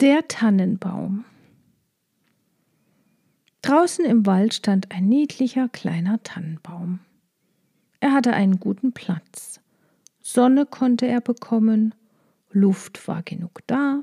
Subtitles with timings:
[0.00, 1.24] Der Tannenbaum.
[3.62, 6.98] Draußen im Wald stand ein niedlicher kleiner Tannenbaum.
[8.00, 9.58] Er hatte einen guten Platz.
[10.20, 11.94] Sonne konnte er bekommen,
[12.50, 14.02] Luft war genug da,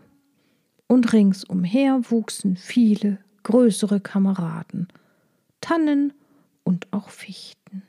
[0.87, 4.87] und ringsumher wuchsen viele größere Kameraden,
[5.61, 6.13] Tannen
[6.63, 7.83] und auch Fichten.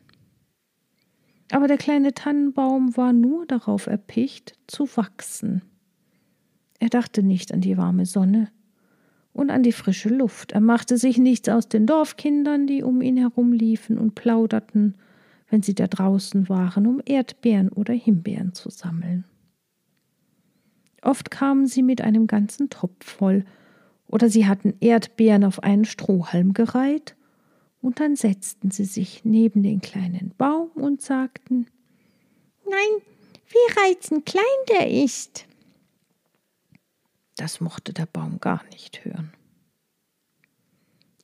[1.50, 5.62] Aber der kleine Tannenbaum war nur darauf erpicht, zu wachsen.
[6.80, 8.48] Er dachte nicht an die warme Sonne
[9.32, 10.52] und an die frische Luft.
[10.52, 14.94] Er machte sich nichts aus den Dorfkindern, die um ihn herumliefen und plauderten,
[15.48, 19.24] wenn sie da draußen waren, um Erdbeeren oder Himbeeren zu sammeln.
[21.02, 23.44] Oft kamen sie mit einem ganzen Topf voll,
[24.06, 27.16] oder sie hatten Erdbeeren auf einen Strohhalm gereiht,
[27.82, 31.66] und dann setzten sie sich neben den kleinen Baum und sagten
[32.64, 33.02] Nein,
[33.48, 35.46] wie reizend klein der ist.
[37.36, 39.32] Das mochte der Baum gar nicht hören.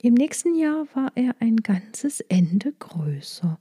[0.03, 3.59] Im nächsten Jahr war er ein ganzes Ende größer,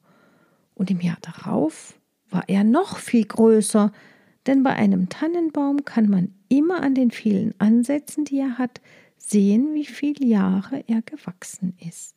[0.73, 3.91] und im Jahr darauf war er noch viel größer,
[4.47, 8.79] denn bei einem Tannenbaum kann man immer an den vielen Ansätzen, die er hat,
[9.17, 12.15] sehen, wie viele Jahre er gewachsen ist.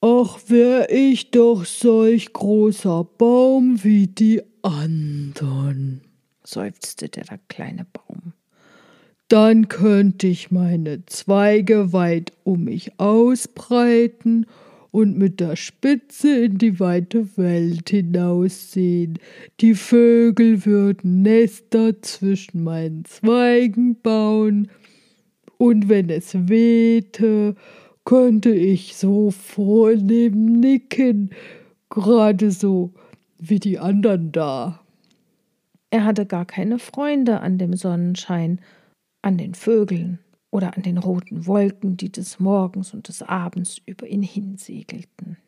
[0.00, 6.02] Ach, wär ich doch solch großer Baum wie die anderen,
[6.42, 8.32] seufzte der kleine Baum
[9.28, 14.46] dann könnte ich meine Zweige weit um mich ausbreiten
[14.90, 19.18] und mit der Spitze in die weite Welt hinaussehen.
[19.60, 24.68] Die Vögel würden Nester zwischen meinen Zweigen bauen,
[25.56, 27.54] und wenn es wehte,
[28.04, 31.30] könnte ich so vornehm nicken,
[31.90, 32.92] gerade so
[33.38, 34.80] wie die anderen da.
[35.90, 38.60] Er hatte gar keine Freunde an dem Sonnenschein,
[39.24, 40.18] an den Vögeln
[40.50, 45.38] oder an den roten Wolken, die des Morgens und des Abends über ihn hinsegelten.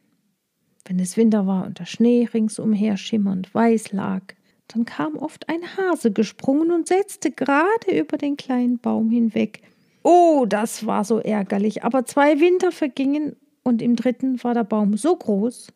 [0.85, 4.23] Wenn es Winter war und der Schnee ringsumher schimmernd weiß lag,
[4.69, 9.63] dann kam oft ein Hase gesprungen und setzte gerade über den kleinen Baum hinweg.
[10.03, 14.97] Oh, das war so ärgerlich, aber zwei Winter vergingen und im dritten war der Baum
[14.97, 15.69] so groß,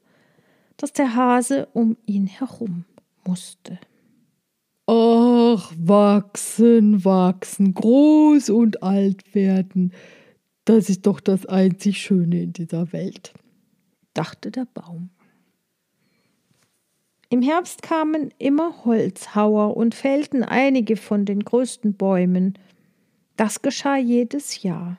[0.77, 2.84] dass der Hase um ihn herum
[3.25, 3.78] musste.
[5.53, 9.93] Ach, wachsen, wachsen, groß und alt werden,
[10.65, 13.34] das ist doch das einzig Schöne in dieser Welt,
[14.15, 15.10] dachte der Baum.
[17.31, 22.56] Im Herbst kamen immer Holzhauer und fällten einige von den größten Bäumen.
[23.37, 24.99] Das geschah jedes Jahr.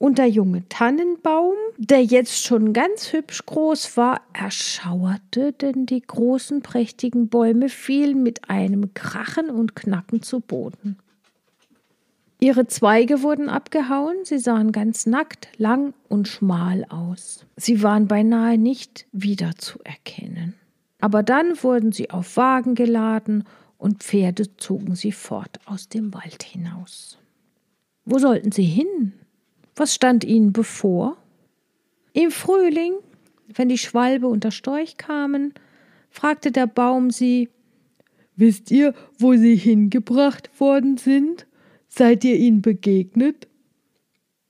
[0.00, 6.62] Und der junge Tannenbaum, der jetzt schon ganz hübsch groß war, erschauerte, denn die großen,
[6.62, 10.96] prächtigen Bäume fielen mit einem Krachen und Knacken zu Boden.
[12.40, 17.44] Ihre Zweige wurden abgehauen, sie sahen ganz nackt, lang und schmal aus.
[17.56, 20.54] Sie waren beinahe nicht wiederzuerkennen.
[21.02, 23.44] Aber dann wurden sie auf Wagen geladen
[23.76, 27.18] und Pferde zogen sie fort aus dem Wald hinaus.
[28.06, 29.12] Wo sollten sie hin?
[29.80, 31.16] Was stand ihnen bevor?
[32.12, 32.92] Im Frühling,
[33.48, 35.54] wenn die Schwalbe und der Storch kamen,
[36.10, 37.48] fragte der Baum sie
[38.36, 41.46] Wisst ihr, wo sie hingebracht worden sind?
[41.88, 43.48] Seid ihr ihnen begegnet?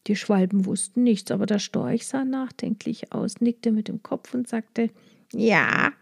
[0.08, 4.48] Die Schwalben wussten nichts, aber der Storch sah nachdenklich aus, nickte mit dem Kopf und
[4.48, 4.90] sagte
[5.32, 5.92] Ja,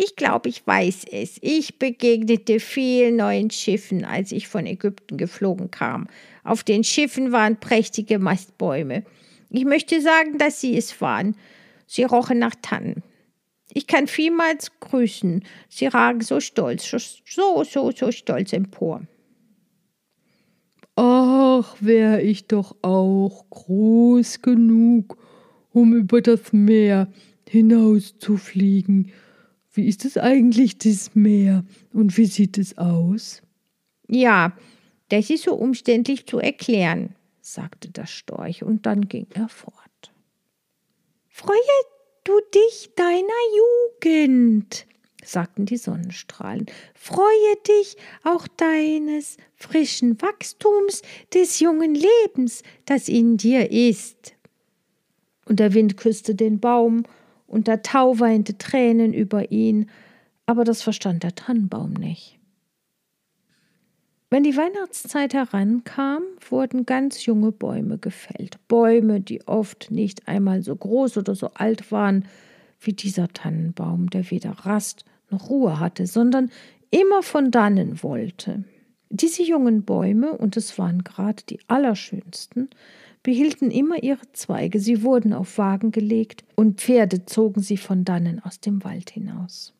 [0.00, 1.38] ich glaube, ich weiß es.
[1.42, 6.06] Ich begegnete vielen neuen Schiffen, als ich von Ägypten geflogen kam.
[6.48, 9.04] Auf den Schiffen waren prächtige Mastbäume.
[9.50, 11.36] Ich möchte sagen, dass sie es waren.
[11.86, 13.02] Sie rochen nach Tannen.
[13.74, 15.44] Ich kann vielmals grüßen.
[15.68, 16.90] Sie ragen so stolz,
[17.26, 19.02] so, so, so stolz empor.
[20.96, 25.18] Ach, wär ich doch auch groß genug,
[25.70, 27.12] um über das Meer
[27.46, 29.12] hinauszufliegen.
[29.74, 33.42] Wie ist es eigentlich, das Meer, und wie sieht es aus?
[34.08, 34.56] Ja,
[35.08, 39.74] das ist so umständlich zu erklären, sagte der Storch, und dann ging er fort.
[41.28, 41.56] Freue
[42.24, 43.22] du dich deiner
[44.02, 44.86] Jugend,
[45.24, 46.66] sagten die Sonnenstrahlen.
[46.94, 54.34] Freue dich auch deines frischen Wachstums, des jungen Lebens, das in dir ist.
[55.46, 57.04] Und der Wind küsste den Baum,
[57.46, 59.90] und der Tau weinte Tränen über ihn,
[60.44, 62.37] aber das verstand der Tannenbaum nicht.
[64.30, 68.58] Wenn die Weihnachtszeit herankam, wurden ganz junge Bäume gefällt.
[68.68, 72.26] Bäume, die oft nicht einmal so groß oder so alt waren
[72.78, 76.50] wie dieser Tannenbaum, der weder Rast noch Ruhe hatte, sondern
[76.90, 78.64] immer von dannen wollte.
[79.08, 82.68] Diese jungen Bäume, und es waren gerade die allerschönsten,
[83.22, 88.40] behielten immer ihre Zweige, sie wurden auf Wagen gelegt, und Pferde zogen sie von dannen
[88.44, 89.74] aus dem Wald hinaus.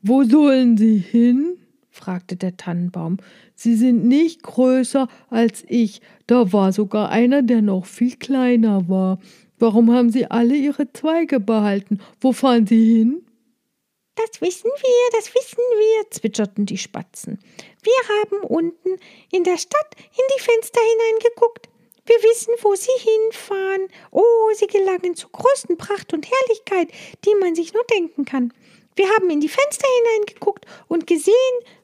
[0.00, 1.58] Wo sollen sie hin?
[1.92, 3.18] Fragte der Tannenbaum.
[3.54, 9.18] Sie sind nicht größer als ich, da war sogar einer, der noch viel kleiner war.
[9.58, 12.00] Warum haben Sie alle Ihre Zweige behalten?
[12.20, 13.24] Wo fahren Sie hin?
[14.16, 17.38] Das wissen wir, das wissen wir, zwitscherten die Spatzen.
[17.82, 18.98] Wir haben unten
[19.30, 21.68] in der Stadt in die Fenster hineingeguckt.
[22.04, 23.88] Wir wissen, wo sie hinfahren.
[24.10, 26.88] Oh, sie gelangen zur größten Pracht und Herrlichkeit,
[27.24, 28.52] die man sich nur denken kann.
[28.96, 31.34] Wir haben in die Fenster hineingeguckt und gesehen,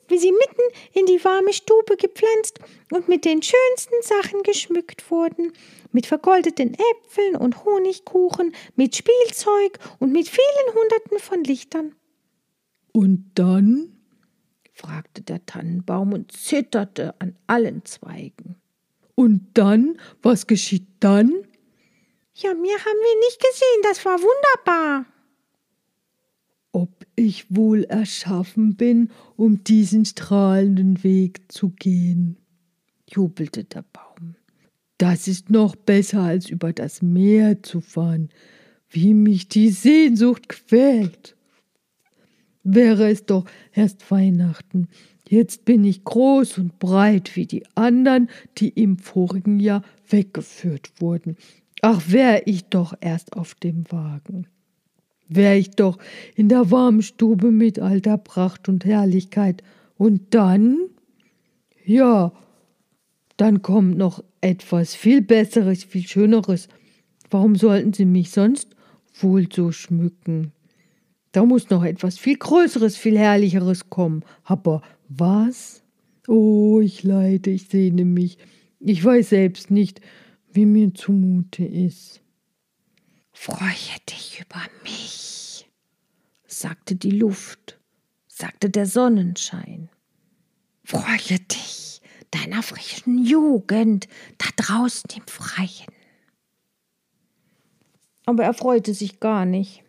[0.08, 2.58] wie sie mitten in die warme Stube gepflanzt
[2.93, 5.52] und mit den schönsten Sachen geschmückt wurden,
[5.93, 11.94] mit vergoldeten Äpfeln und Honigkuchen, mit Spielzeug und mit vielen Hunderten von Lichtern.
[12.93, 13.94] Und dann?
[14.72, 18.56] fragte der Tannenbaum und zitterte an allen Zweigen.
[19.14, 20.00] Und dann?
[20.22, 21.32] Was geschieht dann?
[22.34, 25.06] Ja, mehr haben wir nicht gesehen, das war wunderbar.
[27.19, 32.37] Ich wohl erschaffen bin, um diesen strahlenden Weg zu gehen,
[33.11, 34.37] jubelte der Baum.
[34.99, 38.29] Das ist noch besser, als über das Meer zu fahren,
[38.88, 41.35] wie mich die Sehnsucht quält.
[42.62, 44.87] Wäre es doch erst Weihnachten,
[45.29, 51.37] Jetzt bin ich groß und breit wie die anderen, die im vorigen Jahr weggeführt wurden.
[51.82, 54.47] Ach, wär ich doch erst auf dem Wagen.
[55.29, 55.99] Wär ich doch
[56.35, 59.63] in der warmen Stube mit alter Pracht und Herrlichkeit.
[59.97, 60.79] Und dann?
[61.85, 62.33] Ja,
[63.37, 66.69] dann kommt noch etwas viel Besseres, viel Schöneres.
[67.31, 68.75] Warum sollten Sie mich sonst
[69.21, 70.53] wohl so schmücken?
[71.33, 74.25] Da muss noch etwas viel Größeres, viel Herrlicheres kommen.
[74.45, 75.83] Aber was?
[76.27, 78.39] Oh, ich leide, ich sehne mich.
[78.81, 80.01] Ich weiß selbst nicht,
[80.53, 82.23] wie mir zumute ist.
[83.40, 85.70] Freue dich über mich,
[86.49, 87.79] sagte die Luft,
[88.26, 89.90] sagte der Sonnenschein.
[90.82, 92.02] Freue dich
[92.32, 94.08] deiner frischen Jugend
[94.38, 95.94] da draußen im Freien.
[98.26, 99.84] Aber er freute sich gar nicht.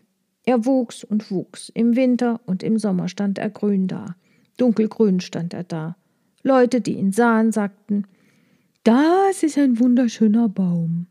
[0.46, 1.70] Er wuchs und wuchs.
[1.70, 4.16] Im Winter und im Sommer stand er grün da.
[4.58, 5.98] Dunkelgrün stand er da.
[6.44, 8.06] Leute, die ihn sahen, sagten,
[8.84, 11.08] das ist ein wunderschöner Baum.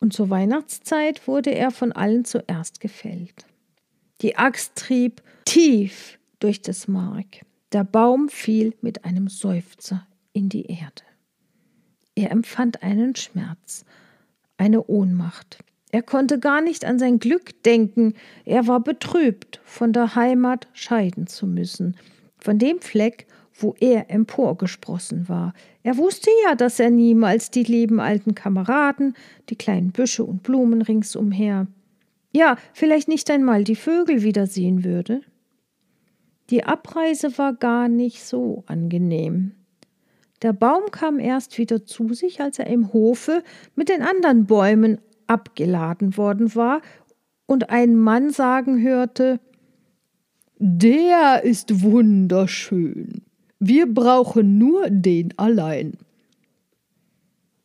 [0.00, 3.46] Und zur Weihnachtszeit wurde er von allen zuerst gefällt.
[4.20, 7.44] Die Axt trieb tief durch das Mark.
[7.72, 11.02] Der Baum fiel mit einem Seufzer in die Erde.
[12.14, 13.84] Er empfand einen Schmerz,
[14.56, 15.58] eine Ohnmacht.
[15.92, 18.14] Er konnte gar nicht an sein Glück denken,
[18.44, 21.96] er war betrübt, von der Heimat scheiden zu müssen,
[22.38, 23.26] von dem Fleck,
[23.58, 25.54] wo er emporgesprossen war.
[25.82, 29.14] Er wusste ja, dass er niemals die lieben alten Kameraden,
[29.48, 31.66] die kleinen Büsche und Blumen ringsumher,
[32.32, 35.22] ja, vielleicht nicht einmal die Vögel wiedersehen würde.
[36.50, 39.52] Die Abreise war gar nicht so angenehm.
[40.42, 43.42] Der Baum kam erst wieder zu sich, als er im Hofe
[43.74, 46.82] mit den anderen Bäumen abgeladen worden war
[47.46, 49.40] und einen Mann sagen hörte
[50.58, 53.25] Der ist wunderschön.
[53.58, 55.94] Wir brauchen nur den allein.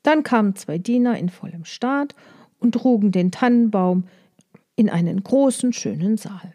[0.04, 2.16] Dann kamen zwei Diener in vollem Staat
[2.60, 4.06] und trugen den Tannenbaum
[4.76, 6.54] in einen großen, schönen Saal.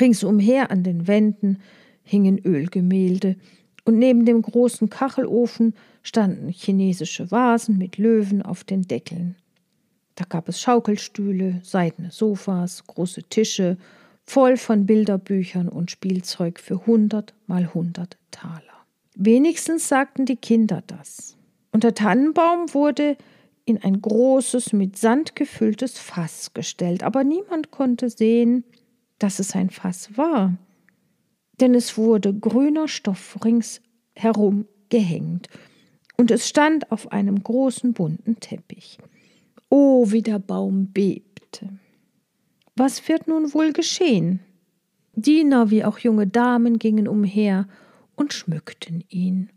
[0.00, 1.58] Ringsumher an den Wänden
[2.02, 3.36] hingen Ölgemälde,
[3.84, 9.36] und neben dem großen Kachelofen standen chinesische Vasen mit Löwen auf den Deckeln.
[10.14, 13.76] Da gab es Schaukelstühle, seidene Sofas, große Tische,
[14.26, 18.62] voll von Bilderbüchern und Spielzeug für hundert mal hundert Taler.
[19.14, 21.36] Wenigstens sagten die Kinder das.
[21.72, 23.16] Und der Tannenbaum wurde
[23.64, 28.64] in ein großes, mit Sand gefülltes Fass gestellt, aber niemand konnte sehen,
[29.18, 30.56] dass es ein Fass war,
[31.60, 35.48] denn es wurde grüner Stoff ringsherum gehängt,
[36.16, 38.98] und es stand auf einem großen bunten Teppich.
[39.68, 41.70] Oh, wie der Baum bebte.
[42.76, 44.40] Was wird nun wohl geschehen?
[45.14, 47.68] Diener wie auch junge Damen gingen umher
[48.16, 49.50] und schmückten ihn.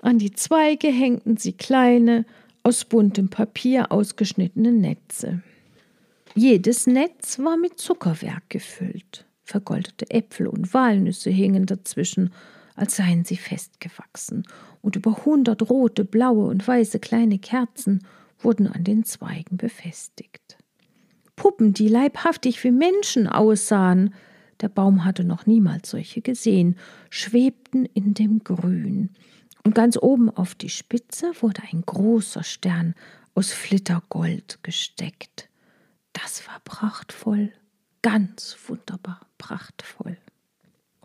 [0.00, 2.24] An die Zweige hängten sie kleine,
[2.62, 5.42] aus buntem Papier ausgeschnittene Netze.
[6.34, 9.26] Jedes Netz war mit Zuckerwerk gefüllt.
[9.42, 12.32] Vergoldete Äpfel und Walnüsse hingen dazwischen,
[12.74, 14.44] als seien sie festgewachsen,
[14.80, 18.06] und über hundert rote, blaue und weiße kleine Kerzen
[18.38, 20.56] wurden an den Zweigen befestigt.
[21.42, 24.14] Puppen, die leibhaftig wie Menschen aussahen,
[24.60, 26.76] der Baum hatte noch niemals solche gesehen,
[27.10, 29.10] schwebten in dem Grün.
[29.64, 32.94] Und ganz oben auf die Spitze wurde ein großer Stern
[33.34, 35.48] aus Flittergold gesteckt.
[36.12, 37.50] Das war prachtvoll,
[38.02, 40.18] ganz wunderbar prachtvoll.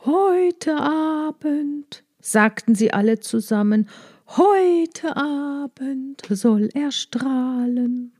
[0.05, 3.89] Heute Abend, sagten sie alle zusammen,
[4.27, 8.13] heute Abend soll er strahlen.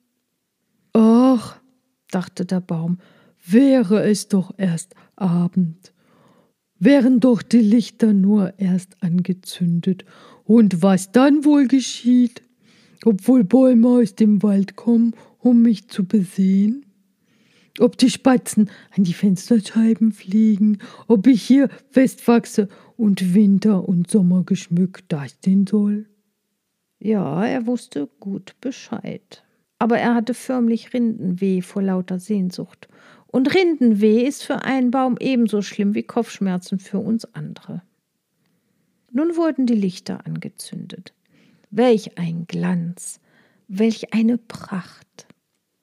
[0.93, 1.59] Ach,
[2.11, 2.99] dachte der Baum,
[3.45, 5.93] wäre es doch erst Abend,
[6.79, 10.05] wären doch die Lichter nur erst angezündet,
[10.43, 12.41] und was dann wohl geschieht,
[13.03, 16.85] obwohl Bäume aus dem Wald kommen, um mich zu besehen?
[17.79, 24.43] Ob die Spatzen an die Fensterscheiben fliegen, ob ich hier festwachse und Winter und Sommer
[24.43, 26.07] geschmückt dastehen soll?
[26.99, 29.43] Ja, er wusste gut Bescheid.
[29.79, 32.87] Aber er hatte förmlich Rindenweh vor lauter Sehnsucht.
[33.27, 37.81] Und Rindenweh ist für einen Baum ebenso schlimm wie Kopfschmerzen für uns andere.
[39.11, 41.13] Nun wurden die Lichter angezündet.
[41.69, 43.19] Welch ein Glanz,
[43.67, 45.27] welch eine Pracht.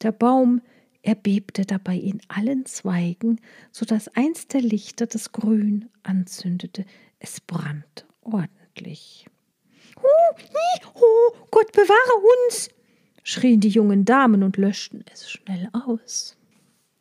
[0.03, 0.61] Der Baum
[1.03, 6.85] erbebte dabei in allen Zweigen, so dass eins der Lichter das Grün anzündete.
[7.19, 9.27] Es brannte ordentlich.
[9.97, 10.09] Hu,
[10.39, 10.81] hi,
[11.51, 12.71] Gott bewahre uns!
[13.25, 16.37] Schrien die jungen Damen und löschten es schnell aus.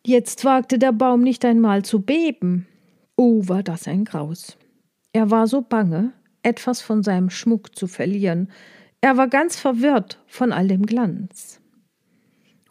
[0.05, 2.67] Jetzt wagte der Baum nicht einmal zu beben.
[3.15, 4.57] Oh, war das ein Graus.
[5.11, 8.49] Er war so bange, etwas von seinem Schmuck zu verlieren.
[9.01, 11.61] Er war ganz verwirrt von all dem Glanz.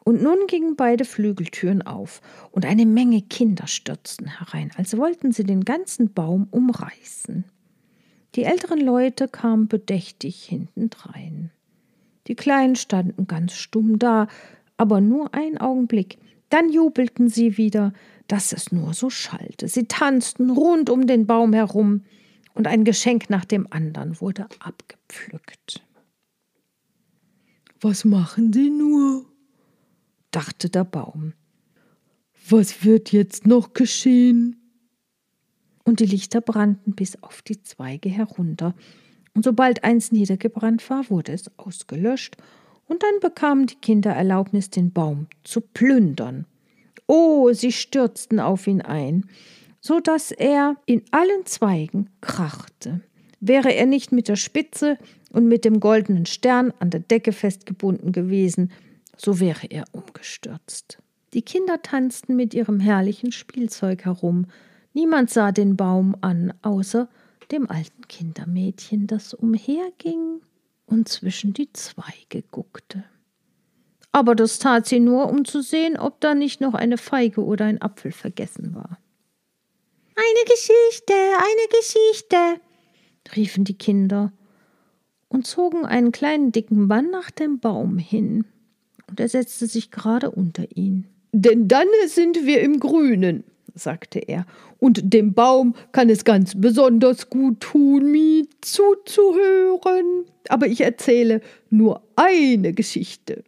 [0.04, 5.44] Und nun gingen beide Flügeltüren auf, und eine Menge Kinder stürzten herein, als wollten sie
[5.44, 7.44] den ganzen Baum umreißen.
[8.34, 11.50] Die älteren Leute kamen bedächtig hintendrein.
[12.26, 14.28] Die Kleinen standen ganz stumm da,
[14.76, 16.18] aber nur einen Augenblick.
[16.48, 17.92] Dann jubelten sie wieder,
[18.28, 19.68] dass es nur so schallte.
[19.68, 22.02] Sie tanzten rund um den Baum herum,
[22.54, 25.82] und ein Geschenk nach dem anderen wurde abgepflückt.
[27.80, 29.26] Was machen Sie nur?
[30.30, 31.34] dachte der Baum.
[32.48, 34.56] Was wird jetzt noch geschehen?
[35.84, 38.74] Und die Lichter brannten bis auf die Zweige herunter,
[39.34, 42.36] und sobald eins niedergebrannt war, wurde es ausgelöscht,
[42.86, 46.46] und dann bekamen die Kinder Erlaubnis, den Baum zu plündern.
[47.06, 49.26] Oh, sie stürzten auf ihn ein,
[49.80, 53.00] so dass er in allen Zweigen krachte.
[53.40, 54.98] Wäre er nicht mit der Spitze
[55.32, 58.70] und mit dem goldenen Stern an der Decke festgebunden gewesen,
[59.16, 60.98] so wäre er umgestürzt.
[61.34, 64.46] Die Kinder tanzten mit ihrem herrlichen Spielzeug herum.
[64.92, 67.08] Niemand sah den Baum an, außer
[67.52, 70.40] dem alten Kindermädchen, das umherging
[70.86, 73.04] und zwischen die Zweige guckte.
[74.10, 77.64] Aber das tat sie nur, um zu sehen, ob da nicht noch eine Feige oder
[77.64, 78.98] ein Apfel vergessen war.
[80.14, 82.60] Eine Geschichte, eine Geschichte,
[83.34, 84.32] riefen die Kinder
[85.28, 88.44] und zogen einen kleinen dicken Mann nach dem Baum hin
[89.08, 91.06] und er setzte sich gerade unter ihn.
[91.32, 93.44] Denn dann sind wir im Grünen,
[93.74, 94.46] sagte er,
[94.78, 100.24] und dem Baum kann es ganz besonders gut tun, mir zuzuhören.
[100.48, 103.44] Aber ich erzähle nur eine Geschichte.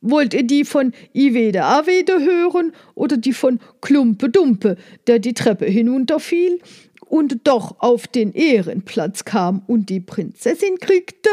[0.00, 5.64] Wollt ihr die von Ivede Avede hören oder die von Klumpe Dumpe, der die Treppe
[5.64, 6.60] hinunterfiel
[7.06, 11.30] und doch auf den Ehrenplatz kam und die Prinzessin kriegte?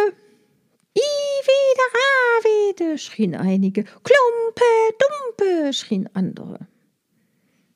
[0.93, 3.83] Iwede, Rawede, schrien einige.
[3.83, 4.63] Klumpe,
[4.99, 6.67] Dumpe, schrien andere.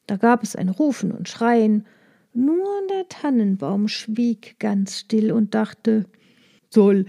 [0.08, 1.86] Da gab es ein Rufen und Schreien.
[2.34, 6.06] Nur der Tannenbaum schwieg ganz still und dachte:
[6.70, 7.06] Soll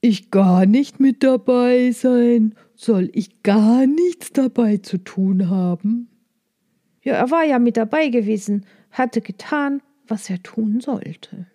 [0.00, 2.54] ich gar nicht mit dabei sein?
[2.74, 6.08] Soll ich gar nichts dabei zu tun haben?
[7.02, 11.46] Ja, er war ja mit dabei gewesen, hatte getan, was er tun sollte.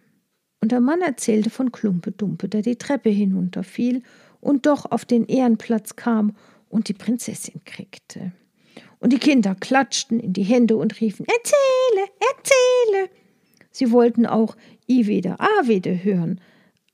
[0.61, 4.03] Und der Mann erzählte von Klumpe Dumpe, der die Treppe hinunterfiel
[4.39, 6.35] und doch auf den Ehrenplatz kam
[6.69, 8.31] und die Prinzessin kriegte.
[9.01, 13.09] Und die Kinder klatschten in die Hände und riefen Erzähle, erzähle.
[13.71, 14.55] Sie wollten auch
[14.87, 16.39] Iwede Awede hören,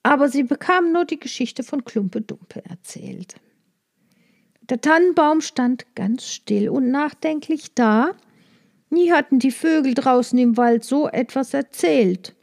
[0.03, 3.35] aber sie bekamen nur die Geschichte von Klumpe Dumpe erzählt.
[4.69, 8.11] Der Tannenbaum stand ganz still und nachdenklich da.
[8.89, 12.35] Nie hatten die Vögel draußen im Wald so etwas erzählt.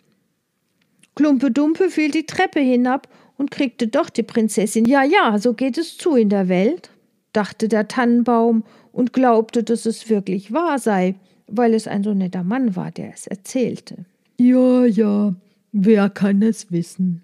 [1.15, 4.85] Klumpe Dumpe fiel die Treppe hinab und kriegte doch die Prinzessin.
[4.85, 6.91] Ja, ja, so geht es zu in der Welt,
[7.33, 8.65] dachte der Tannenbaum
[8.95, 11.17] und glaubte, dass es wirklich wahr sei,
[11.49, 14.07] weil es ein so netter Mann war, der es erzählte.
[14.39, 15.35] Ja, ja,
[15.73, 17.23] wer kann es wissen?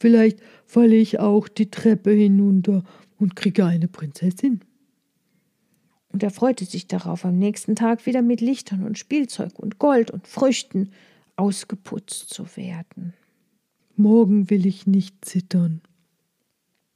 [0.00, 2.82] Vielleicht falle ich auch die Treppe hinunter
[3.18, 4.60] und kriege eine Prinzessin.
[6.08, 10.10] Und er freute sich darauf, am nächsten Tag wieder mit Lichtern und Spielzeug und Gold
[10.10, 10.90] und Früchten
[11.36, 13.12] ausgeputzt zu werden.
[13.96, 15.82] Morgen will ich nicht zittern,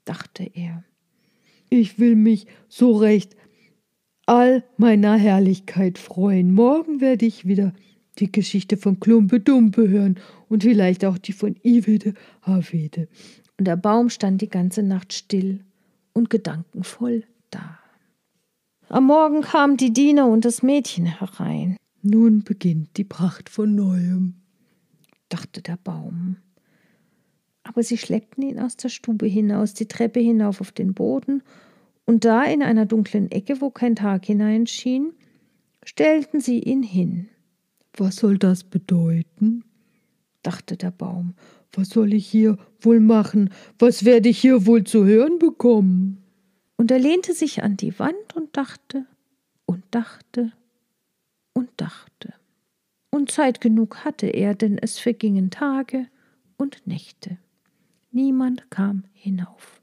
[0.04, 0.82] dachte er.
[1.68, 3.36] Ich will mich so recht
[4.28, 6.52] all meiner Herrlichkeit freuen.
[6.52, 7.72] Morgen werde ich wieder
[8.18, 10.18] die Geschichte von Klumpe Dumpe hören
[10.48, 13.08] und vielleicht auch die von Iwede Havede.
[13.56, 15.64] Und der Baum stand die ganze Nacht still
[16.12, 17.78] und gedankenvoll da.
[18.90, 21.76] Am Morgen kamen die Diener und das Mädchen herein.
[22.02, 24.34] Nun beginnt die Pracht von neuem,
[25.30, 26.36] dachte der Baum.
[27.62, 31.42] Aber sie schleppten ihn aus der Stube hinaus, die Treppe hinauf auf den Boden,
[32.08, 35.12] und da in einer dunklen Ecke, wo kein Tag hineinschien,
[35.84, 37.28] stellten sie ihn hin.
[37.94, 39.62] Was soll das bedeuten?
[40.42, 41.34] dachte der Baum.
[41.74, 43.50] Was soll ich hier wohl machen?
[43.78, 46.24] Was werde ich hier wohl zu hören bekommen?
[46.78, 49.04] Und er lehnte sich an die Wand und dachte
[49.66, 50.52] und dachte
[51.52, 52.32] und dachte.
[53.10, 56.06] Und Zeit genug hatte er, denn es vergingen Tage
[56.56, 57.36] und Nächte.
[58.12, 59.77] Niemand kam hinauf.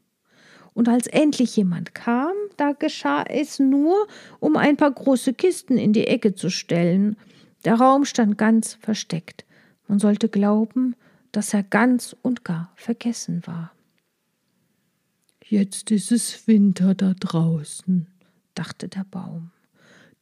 [0.75, 4.07] Und als endlich jemand kam, da geschah es nur,
[4.41, 7.15] um ein paar große Kisten in die Ecke zu stellen.
[7.63, 9.45] Der Raum stand ganz versteckt.
[9.87, 10.95] Man sollte glauben,
[11.31, 13.71] dass er ganz und gar vergessen war.
[15.47, 18.07] Jetzt ist es Winter da draußen,
[18.53, 19.51] dachte der Baum.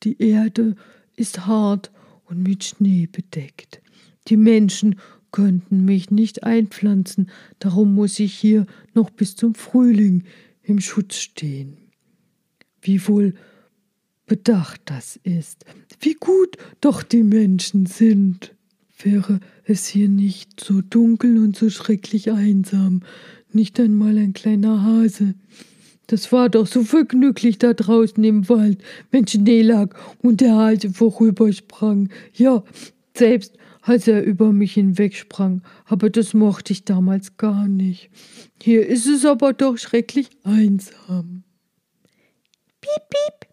[0.04, 0.76] Die Erde
[1.16, 1.92] ist hart
[2.26, 3.82] und mit Schnee bedeckt.
[4.28, 5.00] Die Menschen
[5.34, 10.24] könnten mich nicht einpflanzen, darum muss ich hier noch bis zum Frühling
[10.62, 11.76] im Schutz stehen.
[12.82, 13.34] Wie wohl
[14.26, 15.66] bedacht das ist,
[16.00, 18.56] wie gut doch die Menschen sind.
[19.02, 23.02] Wäre es hier nicht so dunkel und so schrecklich einsam,
[23.52, 25.34] nicht einmal ein kleiner Hase.
[26.08, 30.92] Das war doch so vergnüglich da draußen im Wald, wenn Schnee lag und der Hase
[30.92, 32.10] vorübersprang.
[32.34, 32.64] Ja,
[33.16, 38.10] selbst als er über mich hinwegsprang, aber das mochte ich damals gar nicht.
[38.62, 41.44] Hier ist es aber doch schrecklich einsam.
[42.80, 43.50] Piep, piep,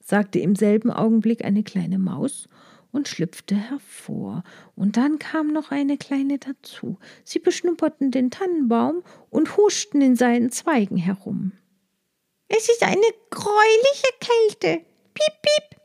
[0.00, 2.48] sagte im selben Augenblick eine kleine Maus
[2.92, 4.42] und schlüpfte hervor.
[4.74, 6.98] Und dann kam noch eine kleine dazu.
[7.24, 11.52] Sie beschnupperten den Tannenbaum und huschten in seinen Zweigen herum.
[12.48, 14.84] Es ist eine greuliche Kälte.
[15.12, 15.75] Piep, piep,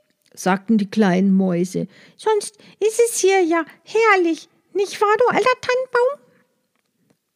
[0.41, 1.87] sagten die kleinen Mäuse.
[2.17, 4.49] Sonst ist es hier ja herrlich.
[4.73, 6.27] Nicht wahr, du alter Tannenbaum?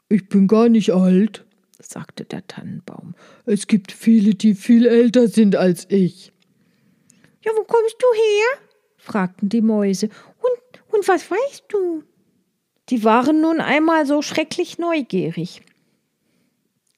[0.09, 1.45] Ich bin gar nicht alt,
[1.79, 3.15] sagte der Tannenbaum.
[3.45, 6.31] Es gibt viele, die viel älter sind als ich.
[7.43, 8.67] Ja, wo kommst du her?
[8.97, 10.09] fragten die Mäuse.
[10.39, 12.03] Und, und was weißt du?
[12.89, 15.61] Die waren nun einmal so schrecklich neugierig.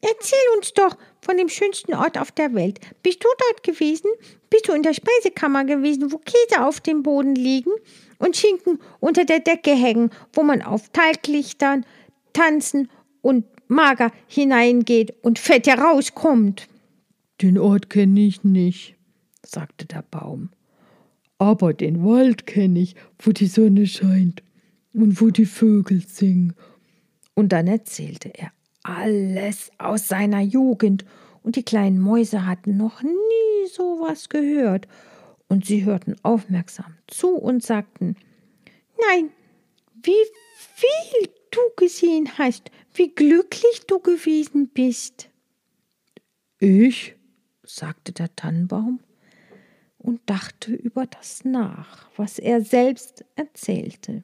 [0.02, 2.80] Erzähl uns doch von dem schönsten Ort auf der Welt.
[3.04, 4.10] Bist du dort gewesen?
[4.49, 7.71] Bist du in der Speisekammer gewesen, wo Käse auf dem Boden liegen
[8.17, 11.86] und Schinken unter der Decke hängen, wo man auf Talglichtern
[12.33, 12.89] tanzen
[13.21, 16.67] und mager hineingeht und fett herauskommt?
[17.41, 18.95] Den Ort kenne ich nicht,
[19.43, 20.49] sagte der Baum
[21.38, 24.43] aber den Wald kenne ich, wo die Sonne scheint
[24.93, 26.53] und wo die Vögel singen.
[27.36, 28.51] Und dann erzählte er
[28.83, 31.05] alles aus seiner Jugend,
[31.47, 34.86] und die kleinen Mäuse hatten noch nie so was gehört,
[35.47, 38.17] und sie hörten aufmerksam zu und sagten
[38.99, 39.29] Nein,
[40.03, 40.25] wie
[40.75, 45.29] viel du gesehen hast, wie glücklich du gewesen bist.
[46.60, 47.15] Ich?
[47.63, 48.99] sagte der Tannenbaum
[49.99, 54.21] und dachte über das nach, was er selbst erzählte.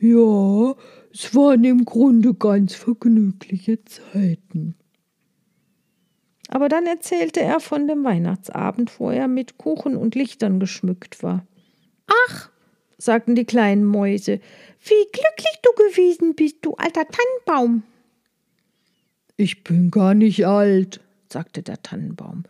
[0.00, 0.74] Ja,
[1.12, 4.74] es waren im Grunde ganz vergnügliche Zeiten.
[6.52, 11.46] Aber dann erzählte er von dem Weihnachtsabend, wo er mit Kuchen und Lichtern geschmückt war.
[12.26, 12.50] Ach,
[12.98, 14.40] sagten die kleinen Mäuse,
[14.82, 17.84] wie glücklich du gewesen bist, du alter Tannenbaum.
[19.36, 22.42] Ich bin gar nicht alt, sagte der Tannenbaum.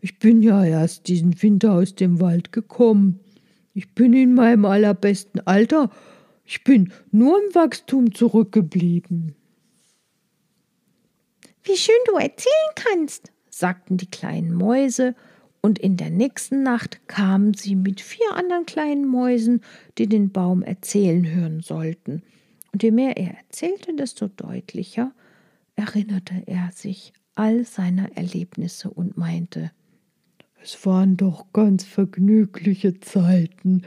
[0.00, 3.20] Ich bin ja erst diesen Winter aus dem Wald gekommen.
[3.74, 5.90] Ich bin in meinem allerbesten Alter.
[6.46, 9.34] Ich bin nur im Wachstum zurückgeblieben.
[11.64, 15.14] Wie schön du erzählen kannst, sagten die kleinen Mäuse,
[15.64, 19.60] und in der nächsten Nacht kamen sie mit vier anderen kleinen Mäusen,
[19.96, 22.22] die den Baum erzählen hören sollten.
[22.72, 25.12] Und je mehr er erzählte, desto deutlicher
[25.76, 29.70] erinnerte er sich all seiner Erlebnisse und meinte,
[30.62, 33.82] es waren doch ganz vergnügliche Zeiten.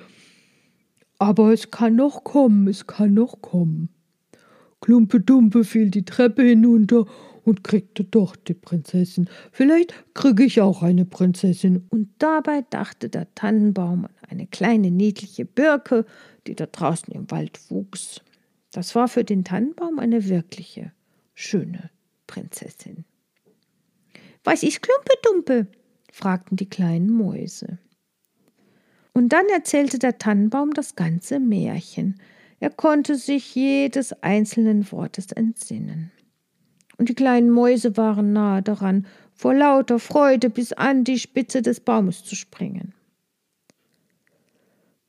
[1.19, 3.89] Aber es kann noch kommen, es kann noch kommen.
[4.82, 7.06] Klumpe Dumpe fiel die Treppe hinunter
[7.45, 9.29] und kriegte doch die Prinzessin.
[9.51, 11.86] Vielleicht kriege ich auch eine Prinzessin.
[11.89, 16.05] Und dabei dachte der Tannenbaum an eine kleine niedliche Birke,
[16.47, 18.21] die da draußen im Wald wuchs.
[18.71, 20.91] Das war für den Tannenbaum eine wirkliche,
[21.36, 21.91] schöne
[22.27, 23.05] Prinzessin.
[24.43, 25.67] Was ist Klumpedumpe?
[26.12, 27.77] fragten die kleinen Mäuse.
[29.13, 32.19] Und dann erzählte der Tannenbaum das ganze Märchen.
[32.60, 36.12] Er konnte sich jedes einzelnen Wortes entsinnen.
[36.97, 41.81] Und die kleinen Mäuse waren nahe daran, vor lauter Freude bis an die Spitze des
[41.81, 42.93] Baumes zu springen.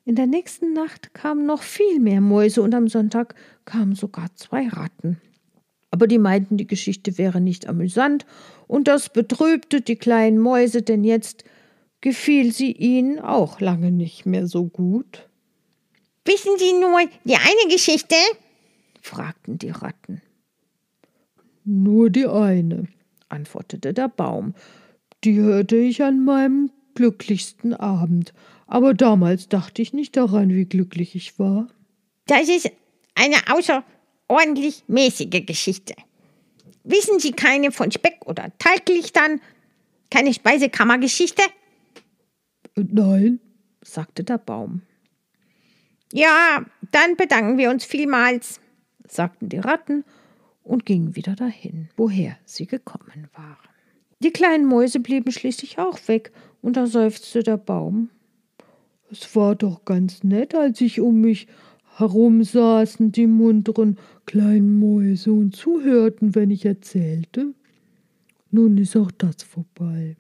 [0.04, 4.68] In der nächsten Nacht kamen noch viel mehr Mäuse und am Sonntag kamen sogar zwei
[4.68, 5.20] Ratten.
[5.90, 8.26] Aber die meinten, die Geschichte wäre nicht amüsant
[8.66, 11.44] und das betrübte die kleinen Mäuse, denn jetzt
[12.00, 15.28] gefiel sie ihnen auch lange nicht mehr so gut.
[16.24, 18.16] Wissen Sie nur die eine Geschichte?
[19.00, 20.22] fragten die Ratten.
[21.68, 22.86] Nur die eine,
[23.28, 24.54] antwortete der Baum.
[25.24, 28.32] Die hörte ich an meinem glücklichsten Abend.
[28.68, 31.66] Aber damals dachte ich nicht daran, wie glücklich ich war.
[32.26, 32.70] Das ist
[33.16, 35.94] eine außerordentlich mäßige Geschichte.
[36.84, 39.40] Wissen Sie keine von Speck oder Talglichtern?
[40.08, 41.42] Keine Speisekammergeschichte?
[42.76, 43.40] Nein,
[43.82, 44.82] sagte der Baum.
[46.12, 48.60] Ja, dann bedanken wir uns vielmals,
[49.08, 50.04] sagten die Ratten
[50.66, 53.56] und gingen wieder dahin, woher sie gekommen waren.
[54.20, 58.10] Die kleinen Mäuse blieben schließlich auch weg, und da seufzte der Baum.
[59.10, 61.46] Es war doch ganz nett, als ich um mich
[61.96, 67.54] herum saßen die munteren kleinen Mäuse und zuhörten, wenn ich erzählte.
[68.50, 70.16] Nun ist auch das vorbei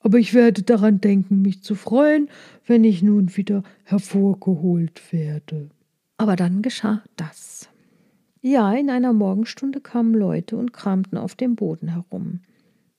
[0.00, 2.28] aber ich werde daran denken, mich zu freuen,
[2.66, 5.68] wenn ich nun wieder hervorgeholt werde.
[6.16, 7.68] Aber dann geschah das.
[8.40, 12.40] Ja, in einer Morgenstunde kamen Leute und kramten auf dem Boden herum.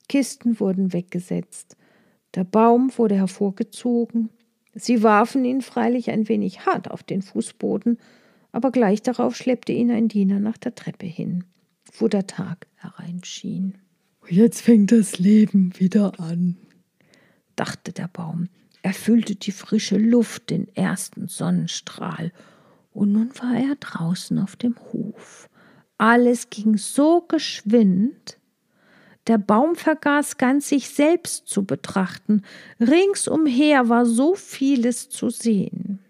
[0.08, 1.76] Kisten wurden weggesetzt,
[2.34, 4.28] der Baum wurde hervorgezogen.
[4.74, 7.98] Sie warfen ihn freilich ein wenig hart auf den Fußboden,
[8.52, 11.44] aber gleich darauf schleppte ihn ein Diener nach der Treppe hin,
[11.98, 13.78] wo der Tag hereinschien.
[14.28, 16.56] Jetzt fängt das Leben wieder an
[17.60, 18.48] dachte der Baum.
[18.80, 22.32] Er fühlte die frische Luft, den ersten Sonnenstrahl.
[22.92, 25.48] Und nun war er draußen auf dem Hof.
[25.98, 28.38] Alles ging so geschwind,
[29.26, 32.42] der Baum vergaß ganz sich selbst zu betrachten.
[32.80, 36.00] Ringsumher war so vieles zu sehen.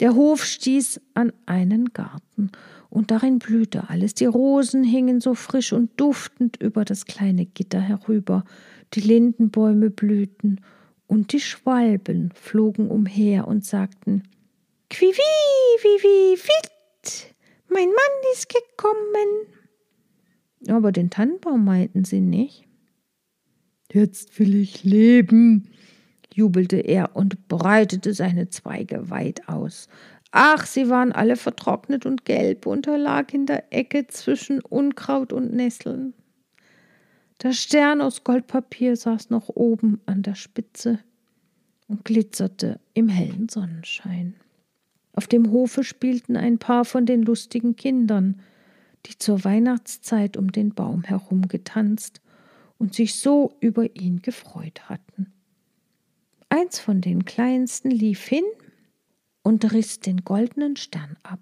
[0.00, 2.50] Der Hof stieß an einen Garten,
[2.90, 4.12] und darin blühte alles.
[4.12, 8.44] Die Rosen hingen so frisch und duftend über das kleine Gitter herüber
[8.92, 10.60] die Lindenbäume blühten,
[11.06, 14.24] und die Schwalben flogen umher und sagten
[14.92, 15.16] Quivi,
[15.82, 17.34] vivi, fit,
[17.68, 19.46] mein Mann ist gekommen.
[20.68, 22.68] Aber den Tannenbaum meinten sie nicht.
[23.90, 25.70] Jetzt will ich leben,
[26.34, 29.88] jubelte er und breitete seine Zweige weit aus.
[30.30, 35.32] Ach, sie waren alle vertrocknet und gelb und er lag in der Ecke zwischen Unkraut
[35.32, 36.12] und Nesseln.
[37.42, 40.98] Der Stern aus Goldpapier saß noch oben an der Spitze
[41.88, 44.34] und glitzerte im hellen Sonnenschein.
[45.12, 48.40] Auf dem Hofe spielten ein paar von den lustigen Kindern,
[49.06, 52.20] die zur Weihnachtszeit um den Baum herum getanzt
[52.78, 55.32] und sich so über ihn gefreut hatten.
[56.48, 58.44] Eins von den kleinsten lief hin
[59.42, 61.40] und riss den goldenen Stern ab.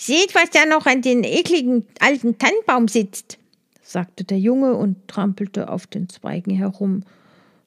[0.00, 3.38] Seht, was da noch an den ekligen alten Tannenbaum sitzt,
[3.82, 7.04] sagte der Junge und trampelte auf den Zweigen herum,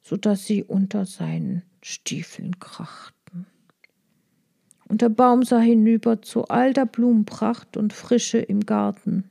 [0.02, 3.17] so dass sie unter seinen Stiefeln krachten.
[4.88, 9.26] Und der Baum sah hinüber zu all der Blumenpracht und Frische im Garten.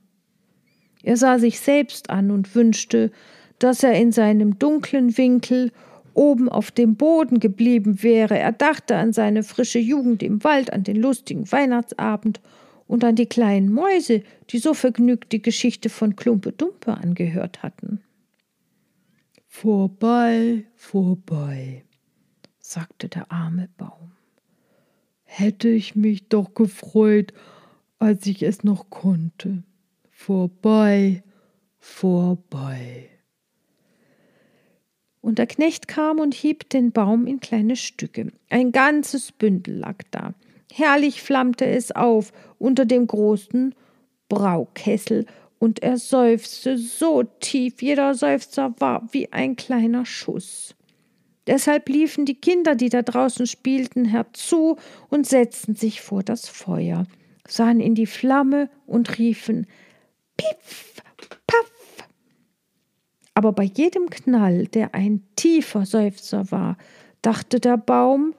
[1.03, 3.11] Er sah sich selbst an und wünschte,
[3.59, 5.73] dass er in seinem dunklen Winkel
[6.15, 8.39] oben auf dem Boden geblieben wäre.
[8.39, 12.41] Er dachte an seine frische Jugend im Wald, an den lustigen Weihnachtsabend
[12.87, 18.01] und an die kleinen Mäuse, die so vergnügt die Geschichte von Klumpe Dumpe angehört hatten.
[19.47, 21.85] Vorbei, vorbei,
[22.59, 24.16] sagte der arme Baum.
[25.39, 27.35] Hätte ich mich doch gefreut,
[27.99, 29.65] als ich es noch konnte.
[30.11, 31.23] Vorbei,
[31.79, 33.11] vorbei.
[35.21, 38.33] Und der Knecht kam und hieb den Baum in kleine Stücke.
[38.49, 40.33] Ein ganzes Bündel lag da.
[40.73, 43.75] Herrlich flammte es auf unter dem großen
[44.31, 45.27] Braukessel,
[45.59, 50.76] und er seufzte so tief, jeder Seufzer war wie ein kleiner Schuss.
[51.47, 54.77] Deshalb liefen die Kinder, die da draußen spielten, herzu
[55.09, 57.07] und setzten sich vor das Feuer,
[57.47, 59.67] sahen in die Flamme und riefen
[60.37, 61.03] Piff,
[61.47, 61.73] Paff,
[63.35, 66.77] Aber bei jedem Knall, der ein tiefer Seufzer war,
[67.23, 68.35] dachte der Baum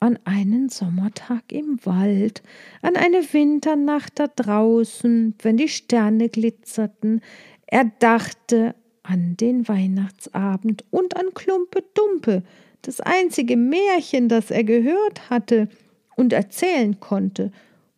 [0.00, 2.42] an einen Sommertag im Wald,
[2.82, 7.22] an eine Winternacht da draußen, wenn die Sterne glitzerten.
[7.66, 12.42] Er dachte an den Weihnachtsabend und an Klumpe Dumpe,
[12.82, 15.68] das einzige Märchen, das er gehört hatte
[16.16, 17.52] und erzählen konnte.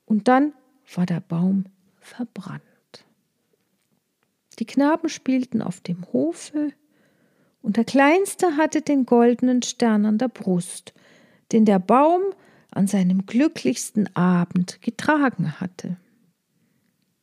[0.05, 0.53] Und dann
[0.95, 1.65] war der Baum
[1.99, 2.63] verbrannt.
[4.59, 6.73] Die Knaben spielten auf dem Hofe,
[7.63, 10.95] und der Kleinste hatte den goldenen Stern an der Brust,
[11.51, 12.23] den der Baum
[12.71, 15.97] an seinem glücklichsten Abend getragen hatte.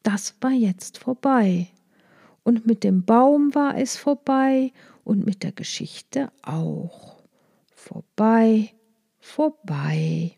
[0.04, 1.70] Das war jetzt vorbei,
[2.44, 4.72] und mit dem Baum war es vorbei
[5.04, 7.24] und mit der Geschichte auch.
[7.74, 8.74] Vorbei,
[9.20, 10.38] vorbei.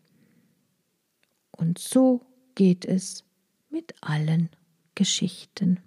[1.50, 2.22] Und so
[2.54, 3.24] geht es
[3.70, 4.50] mit allen
[4.94, 5.80] Geschichten.